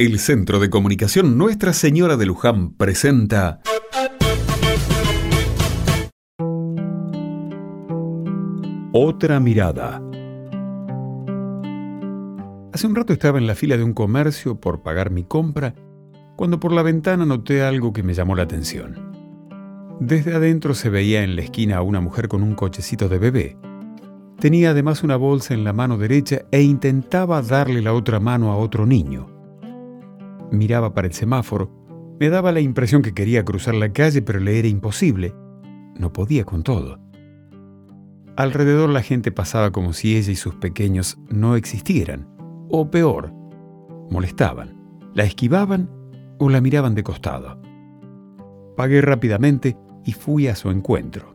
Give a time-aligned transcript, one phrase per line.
[0.00, 3.60] El Centro de Comunicación Nuestra Señora de Luján presenta
[8.92, 10.00] Otra mirada.
[12.72, 15.74] Hace un rato estaba en la fila de un comercio por pagar mi compra
[16.36, 19.96] cuando por la ventana noté algo que me llamó la atención.
[19.98, 23.56] Desde adentro se veía en la esquina a una mujer con un cochecito de bebé.
[24.38, 28.56] Tenía además una bolsa en la mano derecha e intentaba darle la otra mano a
[28.58, 29.37] otro niño
[30.50, 31.70] miraba para el semáforo,
[32.20, 35.34] me daba la impresión que quería cruzar la calle, pero le era imposible.
[35.96, 36.98] No podía con todo.
[38.36, 42.28] Alrededor la gente pasaba como si ella y sus pequeños no existieran,
[42.68, 43.32] o peor,
[44.10, 44.76] molestaban,
[45.14, 45.90] la esquivaban
[46.38, 47.60] o la miraban de costado.
[48.76, 51.34] Pagué rápidamente y fui a su encuentro.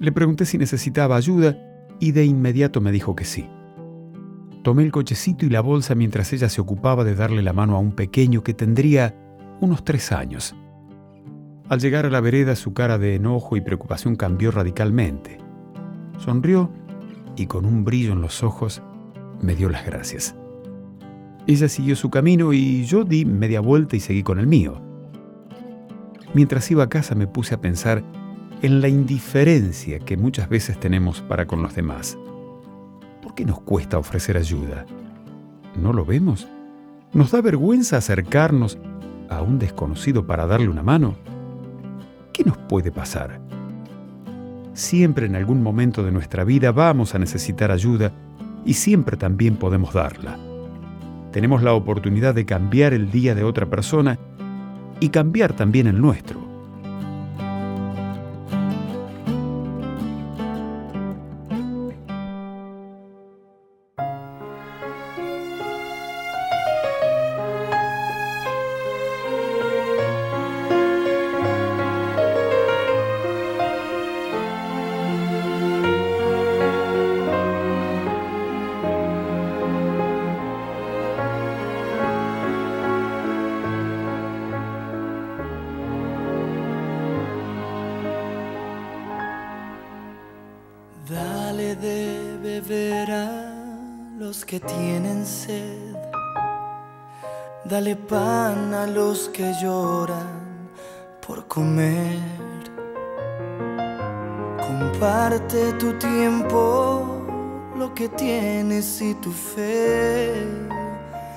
[0.00, 1.56] Le pregunté si necesitaba ayuda
[2.00, 3.48] y de inmediato me dijo que sí.
[4.66, 7.78] Tomé el cochecito y la bolsa mientras ella se ocupaba de darle la mano a
[7.78, 9.14] un pequeño que tendría
[9.60, 10.56] unos tres años.
[11.68, 15.38] Al llegar a la vereda su cara de enojo y preocupación cambió radicalmente.
[16.18, 16.72] Sonrió
[17.36, 18.82] y con un brillo en los ojos
[19.40, 20.34] me dio las gracias.
[21.46, 24.82] Ella siguió su camino y yo di media vuelta y seguí con el mío.
[26.34, 28.02] Mientras iba a casa me puse a pensar
[28.62, 32.18] en la indiferencia que muchas veces tenemos para con los demás
[33.36, 34.86] qué nos cuesta ofrecer ayuda?
[35.80, 36.48] ¿No lo vemos?
[37.12, 38.78] ¿Nos da vergüenza acercarnos
[39.28, 41.14] a un desconocido para darle una mano?
[42.32, 43.40] ¿Qué nos puede pasar?
[44.72, 48.10] Siempre en algún momento de nuestra vida vamos a necesitar ayuda
[48.64, 50.38] y siempre también podemos darla.
[51.30, 54.18] Tenemos la oportunidad de cambiar el día de otra persona
[54.98, 56.45] y cambiar también el nuestro.
[91.08, 93.30] Dale de beber a
[94.18, 95.94] los que tienen sed.
[97.64, 100.68] Dale pan a los que lloran
[101.24, 102.18] por comer.
[104.60, 107.24] Comparte tu tiempo,
[107.78, 110.34] lo que tienes y tu fe.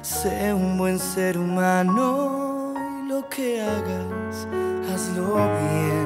[0.00, 4.46] Sé un buen ser humano y lo que hagas,
[4.90, 5.99] hazlo bien.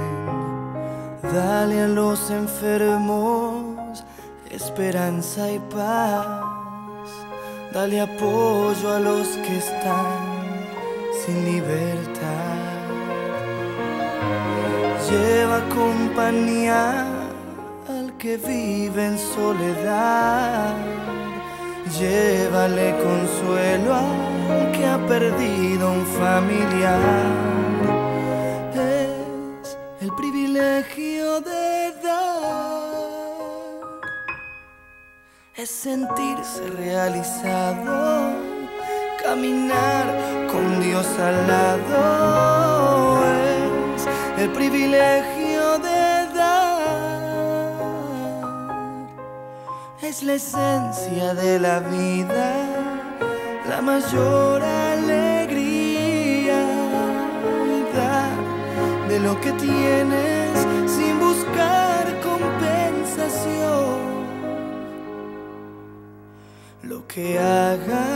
[1.34, 4.05] Dale a los enfermos
[4.53, 6.28] esperanza y paz.
[7.72, 10.15] Dale apoyo a los que están
[11.27, 12.55] sin libertad.
[15.11, 17.05] Lleva compañía
[17.89, 20.77] al que vive en soledad.
[21.99, 27.53] Llévale consuelo al que ha perdido un familiar
[30.15, 32.85] privilegio de dar
[35.57, 38.33] es sentirse realizado,
[39.23, 40.07] caminar
[40.51, 43.23] con Dios al lado
[43.97, 44.07] es
[44.39, 46.83] el privilegio de dar,
[50.03, 52.55] es la esencia de la vida,
[53.69, 54.63] la mayor
[59.15, 60.51] de lo que tienes
[60.95, 63.99] sin buscar compensación.
[66.83, 68.14] Lo que hagas,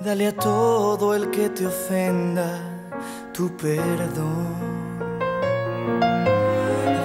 [0.00, 2.60] Dale a todo el que te ofenda
[3.32, 4.54] tu perdón.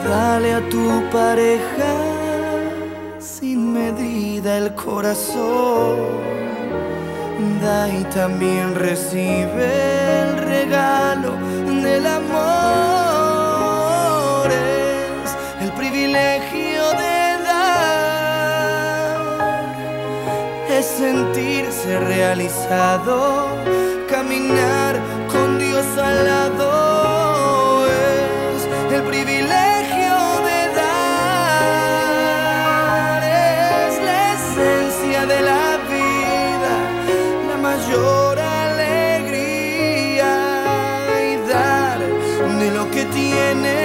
[0.07, 1.91] Dale a tu pareja
[3.19, 5.97] sin medida el corazón.
[7.61, 11.31] Da y también recibe el regalo
[11.65, 12.31] del amor.
[14.51, 17.22] Es el privilegio es
[21.03, 23.47] sentirse realizado,
[24.09, 24.94] caminar
[25.33, 28.59] con Dios al lado es
[28.95, 30.15] el privilegio
[30.50, 31.61] de dar,
[33.88, 36.73] es la esencia de la vida,
[37.49, 38.33] la mayor
[38.63, 39.51] alegría
[41.29, 41.99] y dar
[42.61, 43.82] de lo que tienes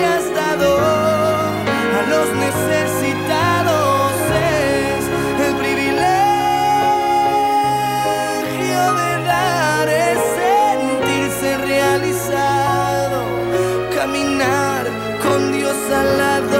[0.00, 4.12] si has dado a los necesitados
[4.56, 5.02] es
[5.46, 6.04] el privilegio
[9.00, 13.18] de dar es sentirse realizado
[13.94, 14.82] caminar
[15.22, 16.59] con Dios al lado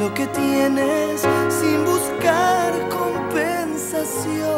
[0.00, 4.54] lo que tienes sin buscar compensación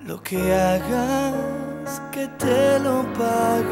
[0.00, 3.63] lo que hagas que te lo pague.